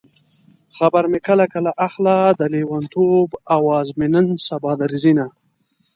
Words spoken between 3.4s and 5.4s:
اواز مې نن سبا درځينه